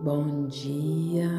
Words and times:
Bom 0.00 0.48
dia, 0.48 1.30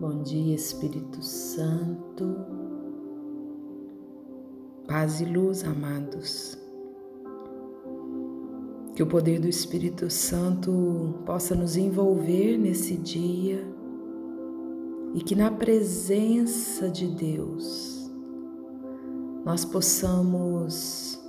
bom 0.00 0.22
dia 0.22 0.54
Espírito 0.54 1.22
Santo, 1.22 2.34
paz 4.88 5.20
e 5.20 5.26
luz, 5.26 5.62
amados. 5.64 6.56
Que 8.94 9.02
o 9.02 9.06
poder 9.06 9.38
do 9.38 9.46
Espírito 9.46 10.08
Santo 10.08 11.18
possa 11.26 11.54
nos 11.54 11.76
envolver 11.76 12.56
nesse 12.56 12.96
dia 12.96 13.62
e 15.14 15.20
que 15.20 15.34
na 15.34 15.50
presença 15.50 16.88
de 16.88 17.06
Deus 17.06 18.10
nós 19.44 19.62
possamos 19.62 21.20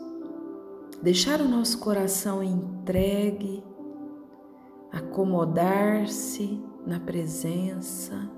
deixar 1.04 1.42
o 1.42 1.50
nosso 1.50 1.80
coração 1.80 2.42
entregue 2.42 3.62
acomodar-se 5.08 6.62
na 6.86 7.00
presença, 7.00 8.30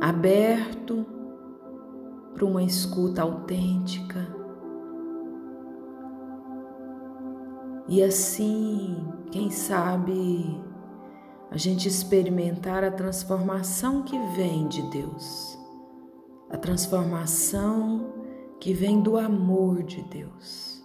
aberto 0.00 1.06
para 2.34 2.44
uma 2.44 2.62
escuta 2.62 3.22
autêntica. 3.22 4.26
E 7.88 8.02
assim, 8.02 8.96
quem 9.30 9.50
sabe, 9.50 10.60
a 11.50 11.56
gente 11.56 11.86
experimentar 11.86 12.82
a 12.82 12.90
transformação 12.90 14.02
que 14.02 14.18
vem 14.34 14.66
de 14.66 14.82
Deus, 14.90 15.58
a 16.50 16.56
transformação 16.56 18.12
que 18.58 18.72
vem 18.72 19.00
do 19.00 19.16
amor 19.16 19.82
de 19.82 20.02
Deus 20.02 20.81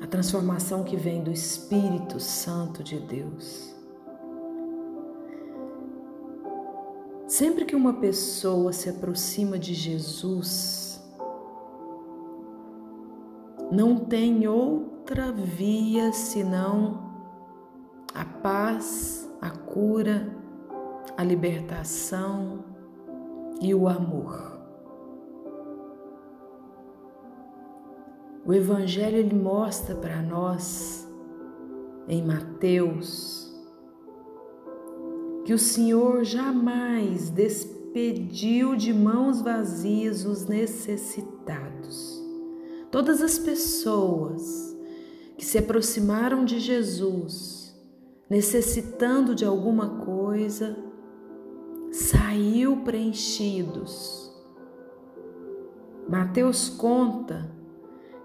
a 0.00 0.06
transformação 0.06 0.84
que 0.84 0.96
vem 0.96 1.22
do 1.22 1.30
Espírito 1.30 2.20
Santo 2.20 2.82
de 2.82 2.98
Deus. 2.98 3.74
Sempre 7.26 7.64
que 7.64 7.76
uma 7.76 7.94
pessoa 7.94 8.72
se 8.72 8.88
aproxima 8.88 9.58
de 9.58 9.74
Jesus, 9.74 11.02
não 13.70 13.96
tem 13.96 14.46
outra 14.46 15.30
via 15.30 16.12
senão 16.12 17.06
a 18.14 18.24
paz, 18.24 19.28
a 19.40 19.50
cura, 19.50 20.34
a 21.16 21.22
libertação 21.22 22.64
e 23.60 23.74
o 23.74 23.86
amor. 23.88 24.57
O 28.48 28.54
Evangelho 28.54 29.18
ele 29.18 29.34
mostra 29.34 29.94
para 29.94 30.22
nós 30.22 31.06
em 32.08 32.24
Mateus 32.24 33.54
que 35.44 35.52
o 35.52 35.58
Senhor 35.58 36.24
jamais 36.24 37.28
despediu 37.28 38.74
de 38.74 38.90
mãos 38.94 39.42
vazias 39.42 40.24
os 40.24 40.46
necessitados. 40.46 42.18
Todas 42.90 43.20
as 43.20 43.38
pessoas 43.38 44.74
que 45.36 45.44
se 45.44 45.58
aproximaram 45.58 46.42
de 46.42 46.58
Jesus, 46.58 47.78
necessitando 48.30 49.34
de 49.34 49.44
alguma 49.44 50.06
coisa, 50.06 50.74
saiu 51.92 52.78
preenchidos. 52.78 54.34
Mateus 56.08 56.70
conta 56.70 57.57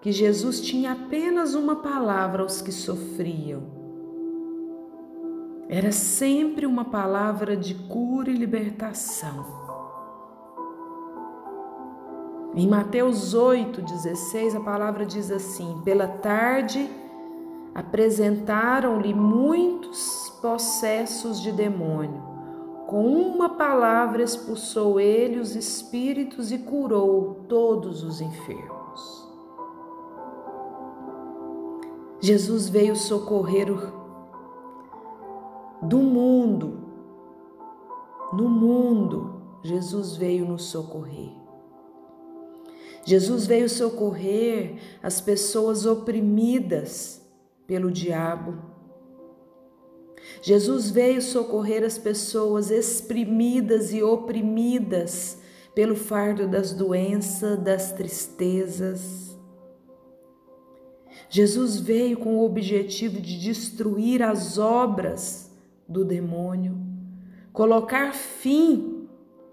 que 0.04 0.12
Jesus 0.12 0.60
tinha 0.60 0.92
apenas 0.92 1.54
uma 1.54 1.78
palavra 1.78 2.44
aos 2.44 2.62
que 2.62 2.74
sofriam. 2.74 3.64
Era 5.70 5.94
sempre 5.94 6.66
uma 6.66 6.84
palavra 6.84 7.56
de 7.56 7.74
cura 7.74 8.30
e 8.30 8.34
libertação. 8.34 9.46
Em 12.54 12.68
Mateus 12.68 13.34
8,16, 13.34 14.58
a 14.58 14.60
palavra 14.60 15.06
diz 15.06 15.32
assim: 15.32 15.82
Pela 15.86 16.10
tarde 16.10 16.90
apresentaram-lhe 17.74 19.14
muitos 19.14 20.38
possessos 20.42 21.42
de 21.42 21.54
demônio. 21.54 22.22
Com 22.88 23.06
uma 23.06 23.52
palavra 23.52 24.22
expulsou 24.22 25.00
ele 25.00 25.40
os 25.40 25.56
espíritos 25.56 26.52
e 26.52 26.58
curou 26.58 27.46
todos 27.48 28.04
os 28.04 28.20
enfermos. 28.20 28.73
Jesus 32.24 32.70
veio 32.70 32.96
socorrer 32.96 33.68
do 35.82 35.98
mundo. 35.98 36.88
No 38.32 38.48
mundo, 38.48 39.42
Jesus 39.62 40.16
veio 40.16 40.46
nos 40.46 40.64
socorrer. 40.64 41.34
Jesus 43.06 43.46
veio 43.46 43.68
socorrer 43.68 44.80
as 45.04 45.20
pessoas 45.20 45.86
oprimidas 45.86 47.22
pelo 47.68 47.92
diabo. 47.92 48.58
Jesus 50.42 50.90
veio 50.90 51.22
socorrer 51.22 51.84
as 51.84 51.98
pessoas 51.98 52.72
exprimidas 52.72 53.92
e 53.92 54.02
oprimidas 54.02 55.40
pelo 55.76 55.98
fardo 55.98 56.48
das 56.48 56.72
doenças, 56.72 57.60
das 57.60 57.92
tristezas. 57.92 59.33
Jesus 61.34 61.80
veio 61.80 62.18
com 62.18 62.38
o 62.38 62.46
objetivo 62.46 63.20
de 63.20 63.40
destruir 63.40 64.22
as 64.22 64.60
obras 64.60 65.52
do 65.90 66.06
demônio, 66.06 66.78
colocar 67.52 68.14
fim 68.14 69.10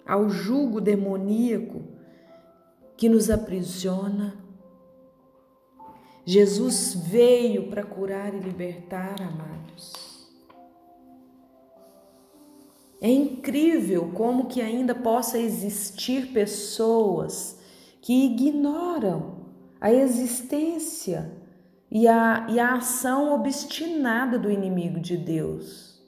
ao 0.06 0.28
jugo 0.28 0.78
demoníaco 0.78 1.82
que 2.98 3.08
nos 3.08 3.30
aprisiona. 3.30 4.36
Jesus 6.22 6.92
veio 6.94 7.70
para 7.70 7.82
curar 7.82 8.34
e 8.34 8.40
libertar, 8.40 9.16
amados. 9.22 10.28
É 13.00 13.10
incrível 13.10 14.12
como 14.12 14.48
que 14.48 14.60
ainda 14.60 14.94
possa 14.94 15.38
existir 15.38 16.30
pessoas 16.30 17.58
que 18.02 18.26
ignoram 18.26 19.46
a 19.80 19.90
existência 19.90 21.39
e 21.90 22.06
a, 22.06 22.46
e 22.48 22.60
a 22.60 22.74
ação 22.74 23.32
obstinada 23.32 24.38
do 24.38 24.50
inimigo 24.50 25.00
de 25.00 25.16
Deus. 25.16 26.00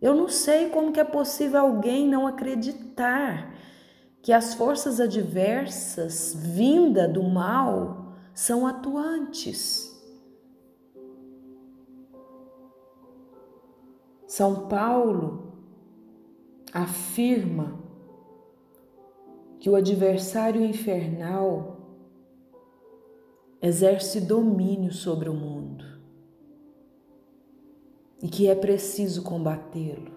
Eu 0.00 0.14
não 0.14 0.28
sei 0.28 0.70
como 0.70 0.92
que 0.92 1.00
é 1.00 1.04
possível 1.04 1.60
alguém 1.60 2.08
não 2.08 2.26
acreditar 2.26 3.54
que 4.22 4.32
as 4.32 4.54
forças 4.54 5.00
adversas 5.00 6.34
vinda 6.34 7.06
do 7.06 7.22
mal 7.22 8.14
são 8.32 8.66
atuantes. 8.66 9.92
São 14.26 14.66
Paulo 14.66 15.52
afirma 16.72 17.78
que 19.60 19.70
o 19.70 19.76
adversário 19.76 20.64
infernal 20.64 21.73
exerce 23.64 24.20
domínio 24.20 24.92
sobre 24.92 25.28
o 25.28 25.34
mundo 25.34 25.84
e 28.22 28.28
que 28.28 28.46
é 28.46 28.54
preciso 28.54 29.22
combatê-lo. 29.22 30.12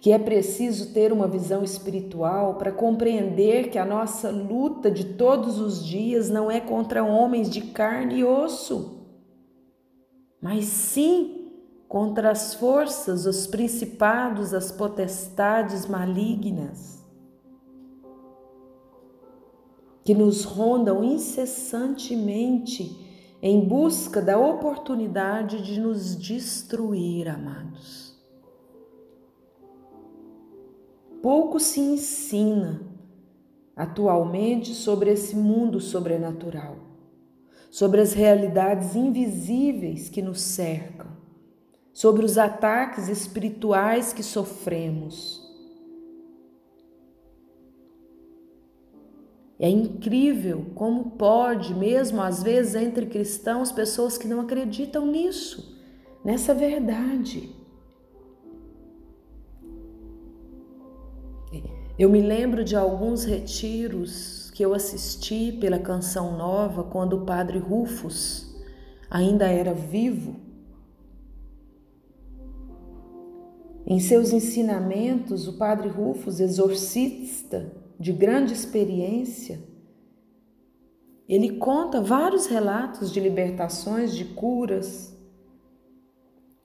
Que 0.00 0.12
é 0.12 0.18
preciso 0.18 0.92
ter 0.92 1.12
uma 1.12 1.28
visão 1.28 1.62
espiritual 1.62 2.54
para 2.54 2.72
compreender 2.72 3.70
que 3.70 3.78
a 3.78 3.84
nossa 3.84 4.30
luta 4.30 4.90
de 4.90 5.14
todos 5.14 5.60
os 5.60 5.84
dias 5.84 6.30
não 6.30 6.50
é 6.50 6.58
contra 6.58 7.04
homens 7.04 7.50
de 7.50 7.60
carne 7.60 8.20
e 8.20 8.24
osso, 8.24 9.06
mas 10.40 10.64
sim 10.64 11.52
contra 11.86 12.30
as 12.30 12.54
forças, 12.54 13.26
os 13.26 13.46
principados, 13.46 14.54
as 14.54 14.72
potestades 14.72 15.86
malignas 15.86 17.01
que 20.04 20.14
nos 20.14 20.44
rondam 20.44 21.04
incessantemente 21.04 23.00
em 23.40 23.66
busca 23.66 24.20
da 24.22 24.38
oportunidade 24.38 25.62
de 25.62 25.80
nos 25.80 26.16
destruir, 26.16 27.28
amados. 27.28 28.12
Pouco 31.20 31.60
se 31.60 31.80
ensina 31.80 32.82
atualmente 33.76 34.74
sobre 34.74 35.10
esse 35.12 35.36
mundo 35.36 35.80
sobrenatural, 35.80 36.76
sobre 37.70 38.00
as 38.00 38.12
realidades 38.12 38.94
invisíveis 38.94 40.08
que 40.08 40.20
nos 40.20 40.40
cercam, 40.40 41.10
sobre 41.92 42.24
os 42.24 42.38
ataques 42.38 43.08
espirituais 43.08 44.12
que 44.12 44.22
sofremos 44.22 45.41
É 49.62 49.68
incrível 49.68 50.72
como 50.74 51.12
pode, 51.12 51.72
mesmo 51.72 52.20
às 52.20 52.42
vezes 52.42 52.74
entre 52.74 53.06
cristãos, 53.06 53.70
pessoas 53.70 54.18
que 54.18 54.26
não 54.26 54.40
acreditam 54.40 55.06
nisso, 55.06 55.80
nessa 56.24 56.52
verdade. 56.52 57.54
Eu 61.96 62.10
me 62.10 62.20
lembro 62.20 62.64
de 62.64 62.74
alguns 62.74 63.22
retiros 63.22 64.50
que 64.50 64.64
eu 64.64 64.74
assisti 64.74 65.52
pela 65.52 65.78
Canção 65.78 66.36
Nova 66.36 66.82
quando 66.82 67.18
o 67.18 67.24
padre 67.24 67.58
Rufus 67.58 68.52
ainda 69.08 69.46
era 69.46 69.72
vivo. 69.72 70.40
Em 73.86 74.00
seus 74.00 74.32
ensinamentos, 74.32 75.46
o 75.46 75.52
padre 75.56 75.86
Rufus, 75.88 76.40
exorcista 76.40 77.80
de 78.02 78.12
grande 78.12 78.52
experiência, 78.52 79.62
ele 81.28 81.56
conta 81.56 82.00
vários 82.00 82.46
relatos 82.46 83.12
de 83.12 83.20
libertações, 83.20 84.12
de 84.12 84.24
curas, 84.24 85.16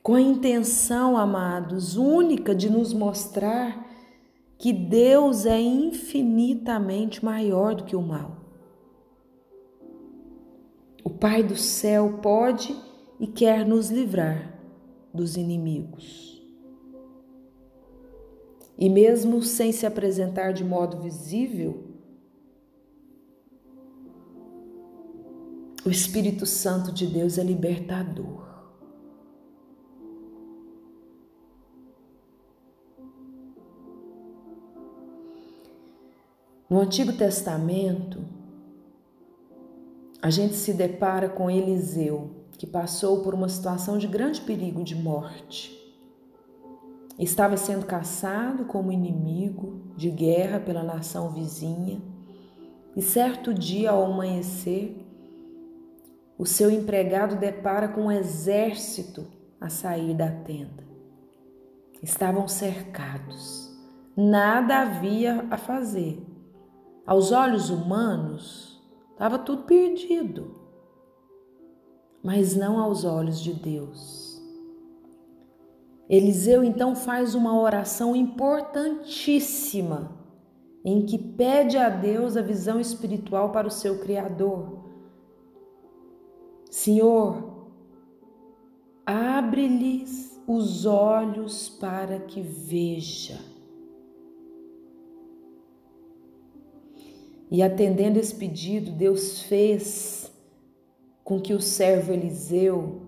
com 0.02 0.16
a 0.16 0.22
intenção, 0.22 1.16
amados, 1.16 1.96
única 1.96 2.56
de 2.56 2.72
nos 2.72 2.92
mostrar 2.92 3.88
que 4.58 4.74
Deus 4.74 5.46
é 5.46 5.62
infinitamente 5.62 7.24
maior 7.24 7.76
do 7.76 7.84
que 7.84 7.96
o 7.96 8.02
mal. 8.02 8.38
O 11.04 11.10
Pai 11.12 11.44
do 11.44 11.56
céu 11.56 12.18
pode 12.20 12.76
e 13.20 13.28
quer 13.28 13.64
nos 13.64 13.92
livrar 13.92 14.60
dos 15.14 15.38
inimigos. 15.38 16.37
E 18.78 18.90
mesmo 18.90 19.42
sem 19.42 19.72
se 19.72 19.86
apresentar 19.86 20.52
de 20.52 20.64
modo 20.64 21.02
visível, 21.02 21.84
o 25.84 25.90
Espírito 25.90 26.46
Santo 26.46 26.92
de 26.92 27.08
Deus 27.08 27.38
é 27.38 27.44
libertador. 27.44 28.46
No 36.70 36.82
Antigo 36.82 37.14
Testamento, 37.14 38.22
a 40.22 40.30
gente 40.30 40.54
se 40.54 40.74
depara 40.74 41.30
com 41.30 41.50
Eliseu, 41.50 42.32
que 42.58 42.68
passou 42.68 43.24
por 43.24 43.34
uma 43.34 43.48
situação 43.48 43.98
de 43.98 44.06
grande 44.06 44.42
perigo 44.42 44.84
de 44.84 44.94
morte. 44.94 45.87
Estava 47.18 47.58
sendo 47.58 47.86
caçado 47.86 48.66
como 48.66 48.92
inimigo 48.92 49.94
de 49.96 50.10
guerra 50.10 50.60
pela 50.60 50.84
nação 50.84 51.32
vizinha, 51.32 52.02
e 52.96 53.02
certo 53.02 53.54
dia, 53.54 53.92
ao 53.92 54.06
amanhecer, 54.06 55.06
o 56.38 56.46
seu 56.46 56.70
empregado 56.70 57.36
depara 57.36 57.88
com 57.88 58.06
um 58.06 58.12
exército 58.12 59.26
a 59.60 59.70
sair 59.70 60.14
da 60.14 60.30
tenda. 60.32 60.86
Estavam 62.02 62.48
cercados, 62.48 63.76
nada 64.16 64.82
havia 64.82 65.46
a 65.50 65.58
fazer 65.58 66.24
aos 67.08 67.32
olhos 67.32 67.70
humanos, 67.70 68.84
estava 69.12 69.40
tudo 69.40 69.64
perdido, 69.64 70.60
mas 72.22 72.54
não 72.54 72.78
aos 72.80 73.06
olhos 73.06 73.40
de 73.40 73.54
Deus. 73.54 74.27
Eliseu 76.10 76.64
então 76.64 76.96
faz 76.96 77.36
uma 77.36 77.60
oração 77.60 78.16
importantíssima 78.16 80.16
em 80.84 81.06
que 81.06 81.18
pede 81.18 81.78
a 81.78 81.90
Deus 81.90 82.38
a 82.38 82.42
visão 82.42 82.80
espiritual 82.80 83.52
para 83.52 83.68
o 83.68 83.72
seu 83.72 84.00
Criador. 84.00 84.86
Senhor, 86.72 87.68
abre-lhes 89.06 90.42
os 90.48 90.86
olhos 90.86 91.68
para 91.68 92.20
que 92.20 92.42
veja. 92.42 93.40
E 97.52 97.62
atendendo 97.62 98.20
esse 98.20 98.36
pedido, 98.36 98.92
Deus 98.92 99.42
fez 99.42 100.32
com 101.24 101.42
que 101.42 101.54
o 101.54 101.60
servo 101.60 102.14
Eliseu 102.14 103.02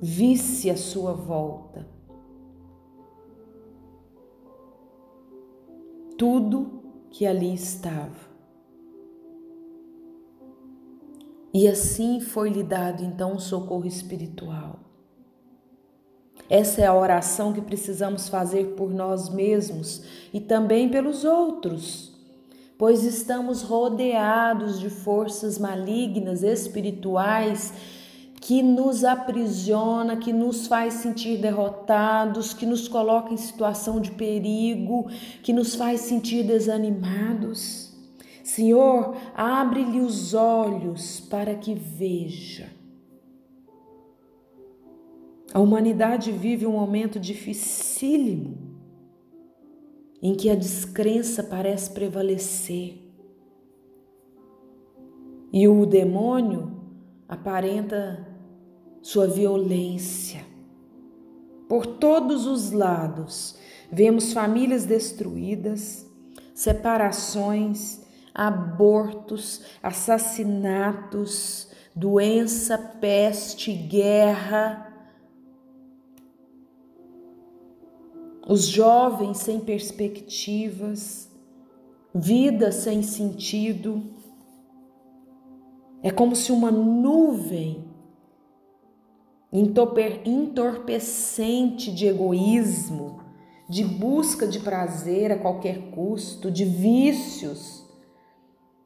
visse 0.00 0.68
a 0.68 0.76
sua 0.76 1.12
volta. 1.12 1.86
Tudo 6.16 6.82
que 7.10 7.26
ali 7.26 7.54
estava. 7.54 8.32
E 11.52 11.68
assim 11.68 12.20
foi-lhe 12.20 12.62
dado 12.62 13.04
então 13.04 13.34
um 13.34 13.38
socorro 13.38 13.86
espiritual. 13.86 14.80
Essa 16.48 16.82
é 16.82 16.86
a 16.86 16.94
oração 16.94 17.52
que 17.52 17.60
precisamos 17.60 18.28
fazer 18.28 18.74
por 18.74 18.90
nós 18.90 19.28
mesmos 19.28 20.02
e 20.32 20.40
também 20.40 20.88
pelos 20.88 21.24
outros 21.24 22.12
pois 22.82 23.04
estamos 23.04 23.62
rodeados 23.62 24.80
de 24.80 24.90
forças 24.90 25.56
malignas 25.56 26.42
espirituais 26.42 27.72
que 28.42 28.60
nos 28.60 29.04
aprisiona, 29.04 30.16
que 30.16 30.32
nos 30.32 30.66
faz 30.66 30.94
sentir 30.94 31.40
derrotados, 31.40 32.52
que 32.52 32.66
nos 32.66 32.88
coloca 32.88 33.32
em 33.32 33.36
situação 33.36 34.00
de 34.00 34.10
perigo, 34.10 35.06
que 35.44 35.52
nos 35.52 35.76
faz 35.76 36.00
sentir 36.00 36.42
desanimados. 36.42 37.96
Senhor, 38.42 39.16
abre-lhe 39.32 40.00
os 40.00 40.34
olhos 40.34 41.20
para 41.20 41.54
que 41.54 41.72
veja. 41.72 42.68
A 45.54 45.60
humanidade 45.60 46.32
vive 46.32 46.66
um 46.66 46.72
momento 46.72 47.20
dificílimo 47.20 48.58
em 50.20 50.34
que 50.34 50.50
a 50.50 50.56
descrença 50.56 51.44
parece 51.44 51.90
prevalecer 51.90 52.98
e 55.52 55.68
o 55.68 55.86
demônio 55.86 56.72
aparenta 57.28 58.31
sua 59.02 59.26
violência. 59.26 60.46
Por 61.68 61.86
todos 61.86 62.46
os 62.46 62.70
lados, 62.70 63.56
vemos 63.90 64.32
famílias 64.32 64.84
destruídas, 64.84 66.06
separações, 66.54 68.00
abortos, 68.32 69.62
assassinatos, 69.82 71.68
doença, 71.94 72.78
peste, 72.78 73.72
guerra, 73.72 74.88
os 78.46 78.66
jovens 78.66 79.38
sem 79.38 79.60
perspectivas, 79.60 81.30
vida 82.14 82.72
sem 82.72 83.02
sentido. 83.02 84.02
É 86.02 86.10
como 86.10 86.34
se 86.34 86.50
uma 86.50 86.70
nuvem 86.70 87.91
entorpecente 89.52 91.92
de 91.92 92.06
egoísmo, 92.06 93.20
de 93.68 93.84
busca 93.84 94.46
de 94.46 94.60
prazer 94.60 95.32
a 95.32 95.38
qualquer 95.38 95.90
custo, 95.90 96.50
de 96.50 96.64
vícios 96.64 97.84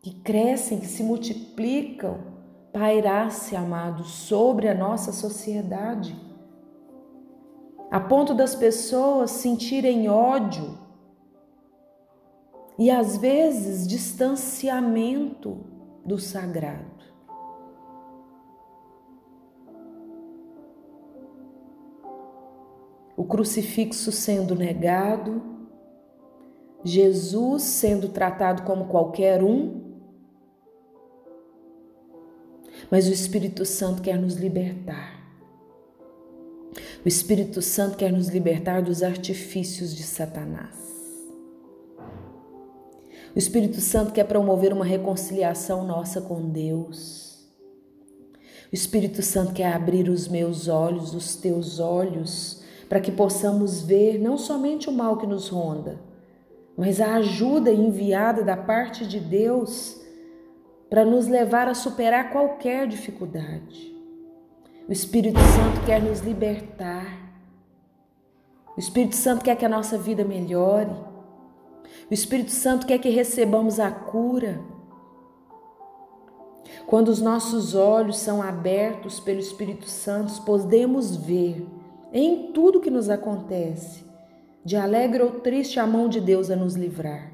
que 0.02 0.14
crescem, 0.20 0.80
que 0.80 0.87
se 0.87 1.02
multiplicam, 1.02 2.18
pairasse, 2.73 3.54
amado, 3.54 4.04
sobre 4.04 4.68
a 4.68 4.75
nossa 4.75 5.12
sociedade 5.12 6.26
a 7.90 8.00
ponto 8.00 8.35
das 8.35 8.54
pessoas 8.54 9.30
sentirem 9.30 10.08
ódio 10.08 10.78
e 12.78 12.90
às 12.90 13.16
vezes 13.16 13.87
distanciamento 13.87 15.64
do 16.04 16.18
sagrado. 16.18 16.96
O 23.16 23.25
crucifixo 23.25 24.12
sendo 24.12 24.54
negado, 24.54 25.42
Jesus 26.85 27.62
sendo 27.62 28.11
tratado 28.11 28.62
como 28.62 28.87
qualquer 28.87 29.42
um, 29.42 29.87
mas 32.90 33.08
o 33.08 33.12
Espírito 33.12 33.64
Santo 33.64 34.02
quer 34.02 34.18
nos 34.18 34.35
libertar. 34.35 35.16
O 37.04 37.08
Espírito 37.08 37.62
Santo 37.62 37.96
quer 37.96 38.12
nos 38.12 38.28
libertar 38.28 38.82
dos 38.82 39.02
artifícios 39.02 39.94
de 39.94 40.02
Satanás. 40.02 40.76
O 43.35 43.38
Espírito 43.38 43.80
Santo 43.80 44.12
quer 44.12 44.25
promover 44.25 44.73
uma 44.73 44.85
reconciliação 44.85 45.87
nossa 45.87 46.20
com 46.20 46.49
Deus. 46.49 47.46
O 48.73 48.75
Espírito 48.75 49.23
Santo 49.23 49.52
quer 49.52 49.73
abrir 49.73 50.08
os 50.08 50.26
meus 50.26 50.68
olhos, 50.68 51.14
os 51.14 51.37
teus 51.37 51.78
olhos, 51.78 52.62
para 52.88 53.00
que 53.00 53.11
possamos 53.11 53.83
ver 53.83 54.19
não 54.19 54.38
somente 54.38 54.88
o 54.88 54.93
mal 54.93 55.16
que 55.16 55.26
nos 55.26 55.49
ronda, 55.49 56.00
mas 56.76 57.00
a 57.00 57.14
ajuda 57.14 57.71
enviada 57.71 58.43
da 58.43 58.57
parte 58.57 59.07
de 59.07 59.19
Deus 59.19 60.00
para 60.88 61.05
nos 61.05 61.26
levar 61.26 61.69
a 61.69 61.75
superar 61.75 62.31
qualquer 62.31 62.87
dificuldade. 62.87 63.95
O 64.88 64.93
Espírito 64.93 65.38
Santo 65.40 65.85
quer 65.85 66.00
nos 66.00 66.21
libertar. 66.21 67.26
O 68.76 68.78
Espírito 68.78 69.16
Santo 69.16 69.43
quer 69.43 69.57
que 69.57 69.64
a 69.64 69.69
nossa 69.69 69.99
vida 69.99 70.25
melhore. 70.25 70.95
O 72.09 72.14
Espírito 72.14 72.52
Santo 72.52 72.87
quer 72.87 72.99
que 72.99 73.09
recebamos 73.09 73.81
a 73.81 73.90
cura. 73.90 74.61
Quando 76.87 77.09
os 77.09 77.21
nossos 77.21 77.75
olhos 77.75 78.19
são 78.19 78.40
abertos 78.40 79.19
pelo 79.19 79.40
Espírito 79.40 79.88
Santo, 79.88 80.40
podemos 80.43 81.16
ver 81.16 81.66
em 82.18 82.50
tudo 82.50 82.80
que 82.80 82.88
nos 82.88 83.11
acontece, 83.11 84.02
de 84.64 84.75
alegre 84.75 85.23
ou 85.23 85.32
triste, 85.40 85.78
a 85.78 85.87
mão 85.87 86.08
de 86.08 86.18
Deus 86.18 86.50
a 86.50 86.56
nos 86.56 86.75
livrar, 86.75 87.30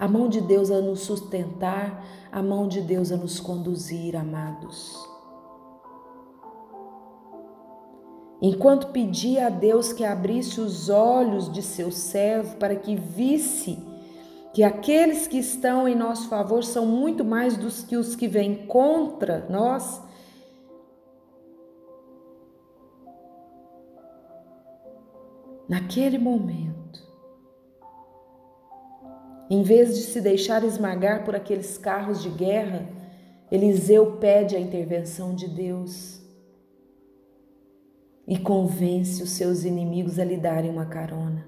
a 0.00 0.08
mão 0.08 0.30
de 0.30 0.40
Deus 0.40 0.70
a 0.70 0.80
nos 0.80 1.00
sustentar, 1.00 2.02
a 2.32 2.42
mão 2.42 2.66
de 2.66 2.80
Deus 2.80 3.12
a 3.12 3.18
nos 3.18 3.38
conduzir, 3.38 4.16
amados. 4.16 4.96
Enquanto 8.40 8.92
pedia 8.92 9.48
a 9.48 9.50
Deus 9.50 9.92
que 9.92 10.04
abrisse 10.04 10.58
os 10.58 10.88
olhos 10.88 11.52
de 11.52 11.60
seu 11.60 11.90
servo 11.90 12.56
para 12.56 12.76
que 12.76 12.96
visse 12.96 13.78
que 14.54 14.62
aqueles 14.62 15.26
que 15.26 15.36
estão 15.36 15.86
em 15.86 15.94
nosso 15.94 16.28
favor 16.28 16.64
são 16.64 16.86
muito 16.86 17.26
mais 17.26 17.58
dos 17.58 17.82
que 17.82 17.96
os 17.96 18.16
que 18.16 18.26
vêm 18.26 18.66
contra 18.66 19.46
nós, 19.50 20.00
naquele 25.68 26.18
momento, 26.18 27.06
em 29.50 29.62
vez 29.62 29.94
de 29.96 30.02
se 30.02 30.20
deixar 30.20 30.64
esmagar 30.64 31.24
por 31.24 31.34
aqueles 31.34 31.76
carros 31.76 32.22
de 32.22 32.28
guerra, 32.28 32.88
Eliseu 33.50 34.16
pede 34.16 34.56
a 34.56 34.60
intervenção 34.60 35.34
de 35.34 35.48
Deus 35.48 36.20
e 38.26 38.38
convence 38.38 39.22
os 39.22 39.30
seus 39.30 39.64
inimigos 39.64 40.18
a 40.18 40.24
lhe 40.24 40.36
darem 40.36 40.70
uma 40.70 40.86
carona. 40.86 41.46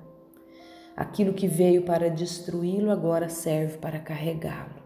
Aquilo 0.97 1.35
que 1.35 1.47
veio 1.47 1.83
para 1.83 2.09
destruí-lo 2.09 2.91
agora 2.91 3.29
serve 3.29 3.79
para 3.79 3.99
carregá-lo. 3.99 4.81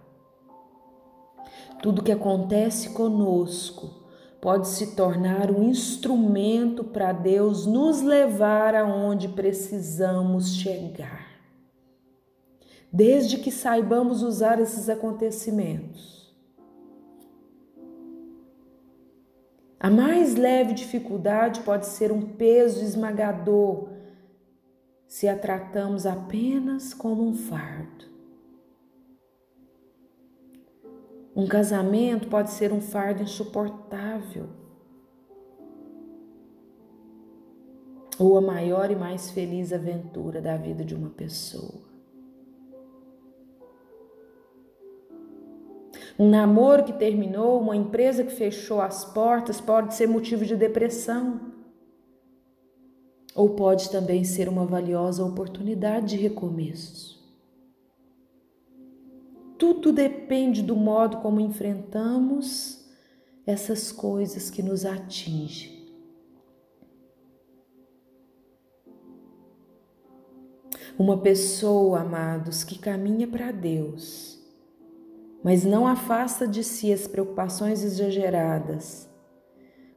Tudo 1.81 2.03
que 2.03 2.13
acontece 2.13 2.91
conosco 2.91 4.04
pode 4.45 4.69
se 4.69 4.95
tornar 4.95 5.51
um 5.51 5.63
instrumento 5.63 6.85
para 6.85 7.11
Deus 7.13 7.65
nos 7.65 8.03
levar 8.03 8.75
aonde 8.75 9.27
precisamos 9.27 10.55
chegar. 10.57 11.27
Desde 12.93 13.39
que 13.39 13.51
saibamos 13.51 14.23
usar 14.23 14.61
esses 14.61 14.89
acontecimentos 14.89 16.15
A 19.85 19.91
mais 19.91 20.35
leve 20.35 20.73
dificuldade 20.73 21.61
pode 21.61 21.85
ser 21.85 22.11
um 22.11 22.23
peso 22.23 22.83
esmagador 22.83 23.91
se 25.07 25.29
a 25.29 25.37
tratamos 25.37 26.07
apenas 26.07 26.95
como 26.95 27.23
um 27.23 27.35
fardo. 27.35 28.14
Um 31.37 31.47
casamento 31.47 32.29
pode 32.29 32.51
ser 32.51 32.73
um 32.73 32.81
fardo 32.81 33.23
insuportável. 33.23 34.47
Ou 38.19 38.39
a 38.39 38.41
maior 38.41 38.91
e 38.93 38.95
mais 38.95 39.31
feliz 39.31 39.73
aventura 39.73 40.41
da 40.41 40.57
vida 40.57 40.85
de 40.85 40.95
uma 40.95 41.11
pessoa. 41.11 41.83
Um 46.17 46.31
namoro 46.31 46.85
que 46.85 46.93
terminou, 46.93 47.61
uma 47.61 47.75
empresa 47.75 48.23
que 48.23 48.33
fechou 48.33 48.81
as 48.81 49.05
portas 49.05 49.61
pode 49.61 49.95
ser 49.95 50.07
motivo 50.07 50.45
de 50.45 50.55
depressão. 50.55 51.53
Ou 53.35 53.51
pode 53.57 53.91
também 53.91 54.23
ser 54.23 54.49
uma 54.49 54.65
valiosa 54.65 55.25
oportunidade 55.25 56.11
de 56.11 56.17
recomeço. 56.17 57.24
Tudo 59.59 59.93
depende 59.93 60.63
do 60.63 60.77
modo 60.77 61.19
como 61.19 61.41
enfrentamos 61.41 62.85
essas 63.47 63.93
coisas 63.93 64.51
que 64.51 64.63
nos 64.63 64.85
atingem. 64.85 65.85
Uma 70.99 71.19
pessoa, 71.19 72.01
amados, 72.01 72.63
que 72.63 72.79
caminha 72.79 73.27
para 73.27 73.51
Deus 73.51 74.35
mas 75.45 75.63
não 75.63 75.87
afasta 75.87 76.49
de 76.49 76.65
si 76.65 76.91
as 76.91 77.07
preocupações 77.07 77.85
exageradas, 77.85 79.07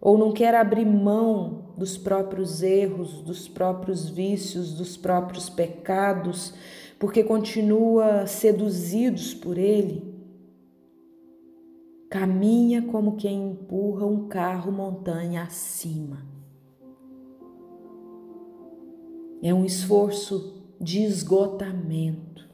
ou 0.01 0.17
não 0.17 0.33
quer 0.33 0.53
abrir 0.53 0.85
mão 0.85 1.73
dos 1.77 1.97
próprios 1.97 2.61
erros, 2.61 3.21
dos 3.21 3.47
próprios 3.47 4.09
vícios, 4.09 4.73
dos 4.73 4.97
próprios 4.97 5.49
pecados, 5.49 6.53
porque 6.99 7.23
continua 7.23 8.25
seduzidos 8.25 9.33
por 9.33 9.57
ele, 9.57 10.03
caminha 12.09 12.81
como 12.81 13.15
quem 13.17 13.51
empurra 13.51 14.05
um 14.05 14.27
carro 14.27 14.71
montanha 14.71 15.43
acima. 15.43 16.25
É 19.41 19.53
um 19.53 19.63
esforço 19.65 20.63
de 20.81 21.03
esgotamento. 21.03 22.47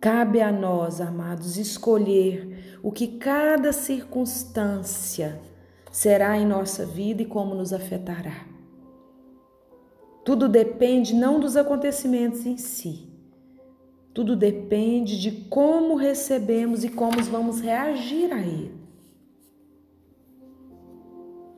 Cabe 0.00 0.40
a 0.40 0.52
nós, 0.52 1.00
amados, 1.00 1.56
escolher 1.56 2.78
o 2.82 2.92
que 2.92 3.18
cada 3.18 3.72
circunstância 3.72 5.40
será 5.90 6.38
em 6.38 6.46
nossa 6.46 6.86
vida 6.86 7.22
e 7.22 7.26
como 7.26 7.54
nos 7.54 7.72
afetará. 7.72 8.55
Tudo 10.26 10.48
depende 10.48 11.14
não 11.14 11.38
dos 11.38 11.56
acontecimentos 11.56 12.44
em 12.44 12.56
si, 12.56 13.08
tudo 14.12 14.34
depende 14.34 15.20
de 15.20 15.30
como 15.30 15.94
recebemos 15.94 16.82
e 16.82 16.88
como 16.88 17.22
vamos 17.22 17.60
reagir 17.60 18.32
a 18.32 18.40
ele. 18.40 18.74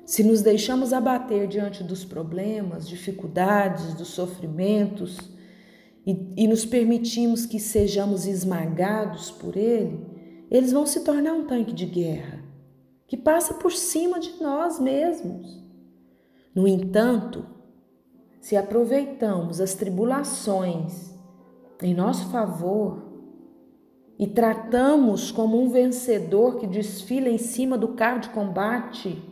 Se 0.05 0.23
nos 0.23 0.43
deixamos 0.43 0.93
abater 0.93 1.49
diante 1.49 1.83
dos 1.83 2.05
problemas, 2.05 2.87
dificuldades, 2.87 3.95
dos 3.95 4.09
sofrimentos, 4.09 5.17
e, 6.07 6.35
e 6.37 6.47
nos 6.47 6.67
permitimos 6.67 7.47
que 7.47 7.59
sejamos 7.59 8.27
esmagados 8.27 9.31
por 9.31 9.57
ele, 9.57 9.99
eles 10.51 10.73
vão 10.73 10.85
se 10.85 11.03
tornar 11.05 11.33
um 11.33 11.47
tanque 11.47 11.73
de 11.73 11.87
guerra 11.87 12.45
que 13.07 13.17
passa 13.17 13.55
por 13.55 13.73
cima 13.73 14.21
de 14.21 14.43
nós 14.43 14.79
mesmos. 14.79 15.59
No 16.55 16.69
entanto, 16.69 17.57
se 18.49 18.57
aproveitamos 18.57 19.61
as 19.61 19.75
tribulações 19.75 21.15
em 21.83 21.93
nosso 21.93 22.31
favor 22.31 23.03
e 24.19 24.27
tratamos 24.27 25.31
como 25.31 25.63
um 25.63 25.69
vencedor 25.69 26.57
que 26.57 26.67
desfila 26.67 27.29
em 27.29 27.37
cima 27.37 27.77
do 27.77 27.89
carro 27.89 28.21
de 28.21 28.31
combate, 28.31 29.23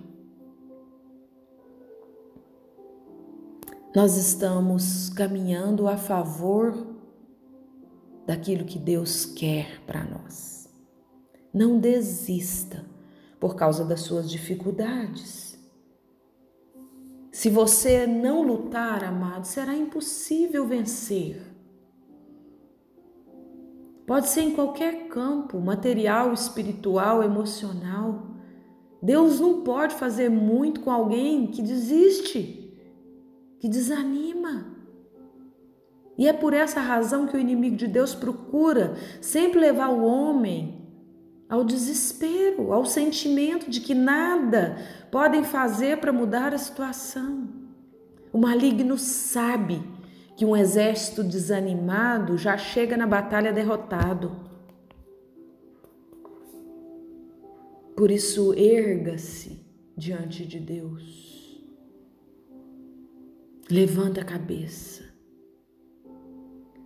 nós 3.94 4.18
estamos 4.18 5.08
caminhando 5.08 5.88
a 5.88 5.96
favor 5.96 6.76
daquilo 8.26 8.66
que 8.66 8.78
Deus 8.78 9.24
quer 9.24 9.80
para 9.86 10.04
nós. 10.04 10.68
Não 11.54 11.78
desista 11.78 12.84
por 13.40 13.56
causa 13.56 13.82
das 13.82 14.02
suas 14.02 14.30
dificuldades. 14.30 15.55
Se 17.36 17.50
você 17.50 18.06
não 18.06 18.40
lutar, 18.40 19.04
amado, 19.04 19.44
será 19.44 19.76
impossível 19.76 20.66
vencer. 20.66 21.42
Pode 24.06 24.28
ser 24.28 24.40
em 24.40 24.52
qualquer 24.52 25.08
campo, 25.08 25.60
material, 25.60 26.32
espiritual, 26.32 27.22
emocional. 27.22 28.28
Deus 29.02 29.38
não 29.38 29.60
pode 29.60 29.96
fazer 29.96 30.30
muito 30.30 30.80
com 30.80 30.90
alguém 30.90 31.48
que 31.48 31.60
desiste 31.60 32.74
que 33.60 33.68
desanima. 33.68 34.74
E 36.16 36.26
é 36.26 36.32
por 36.32 36.54
essa 36.54 36.80
razão 36.80 37.26
que 37.26 37.36
o 37.36 37.40
inimigo 37.40 37.76
de 37.76 37.86
Deus 37.86 38.14
procura 38.14 38.94
sempre 39.20 39.60
levar 39.60 39.90
o 39.90 40.02
homem 40.02 40.75
ao 41.48 41.64
desespero, 41.64 42.72
ao 42.72 42.84
sentimento 42.84 43.70
de 43.70 43.80
que 43.80 43.94
nada 43.94 44.76
podem 45.10 45.44
fazer 45.44 45.98
para 45.98 46.12
mudar 46.12 46.52
a 46.52 46.58
situação. 46.58 47.48
O 48.32 48.38
maligno 48.38 48.98
sabe 48.98 49.82
que 50.36 50.44
um 50.44 50.56
exército 50.56 51.24
desanimado 51.24 52.36
já 52.36 52.58
chega 52.58 52.96
na 52.96 53.06
batalha 53.06 53.52
derrotado. 53.52 54.44
Por 57.96 58.10
isso, 58.10 58.52
erga-se 58.52 59.64
diante 59.96 60.44
de 60.44 60.60
Deus. 60.60 61.64
Levanta 63.70 64.20
a 64.20 64.24
cabeça. 64.24 65.02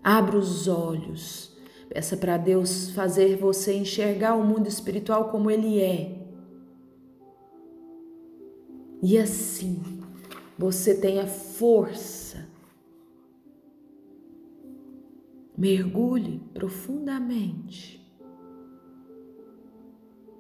Abra 0.03 0.39
os 0.39 0.69
olhos. 0.69 1.50
Peça 1.91 2.17
para 2.17 2.37
Deus 2.37 2.91
fazer 2.91 3.37
você 3.37 3.75
enxergar 3.75 4.37
o 4.37 4.45
mundo 4.45 4.69
espiritual 4.69 5.29
como 5.29 5.51
ele 5.51 5.81
é. 5.81 6.25
E 9.03 9.19
assim 9.19 10.01
você 10.57 10.95
tenha 10.95 11.27
força. 11.27 12.49
Mergulhe 15.59 16.39
profundamente 16.55 18.01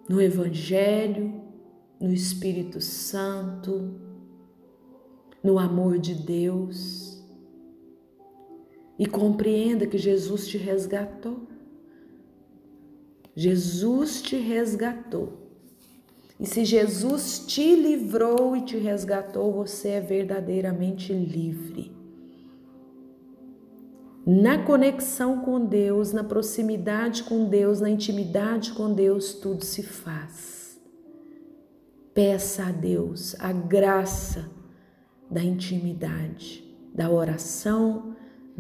no 0.09 0.23
Evangelho, 0.23 1.43
no 2.01 2.13
Espírito 2.13 2.81
Santo, 2.81 4.01
no 5.43 5.59
amor 5.59 5.99
de 5.99 6.15
Deus 6.15 7.20
e 9.01 9.07
compreenda 9.07 9.87
que 9.87 9.97
Jesus 9.97 10.47
te 10.47 10.59
resgatou. 10.59 11.49
Jesus 13.35 14.21
te 14.21 14.37
resgatou. 14.37 15.39
E 16.39 16.45
se 16.45 16.67
Jesus 16.67 17.47
te 17.47 17.75
livrou 17.75 18.55
e 18.55 18.61
te 18.61 18.77
resgatou, 18.77 19.55
você 19.55 19.89
é 19.89 20.01
verdadeiramente 20.03 21.15
livre. 21.15 21.91
Na 24.27 24.63
conexão 24.67 25.41
com 25.41 25.65
Deus, 25.65 26.13
na 26.13 26.23
proximidade 26.23 27.23
com 27.23 27.47
Deus, 27.47 27.81
na 27.81 27.89
intimidade 27.89 28.75
com 28.75 28.93
Deus, 28.93 29.33
tudo 29.33 29.65
se 29.65 29.83
faz. 29.83 30.79
Peça 32.13 32.67
a 32.67 32.71
Deus 32.71 33.35
a 33.39 33.51
graça 33.51 34.51
da 35.31 35.43
intimidade, 35.43 36.63
da 36.95 37.11
oração, 37.11 38.10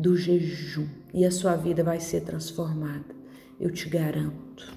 do 0.00 0.16
jejum, 0.16 0.88
e 1.12 1.24
a 1.24 1.30
sua 1.30 1.56
vida 1.56 1.84
vai 1.84 2.00
ser 2.00 2.22
transformada, 2.22 3.14
eu 3.60 3.70
te 3.70 3.88
garanto. 3.88 4.72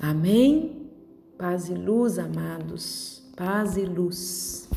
Amém? 0.00 0.90
Paz 1.38 1.68
e 1.68 1.74
luz, 1.74 2.18
amados. 2.18 3.22
Paz 3.36 3.76
e 3.76 3.84
luz. 3.84 4.68